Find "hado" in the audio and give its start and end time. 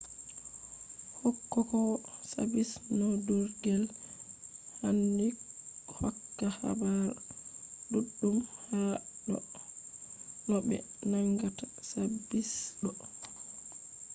8.65-9.37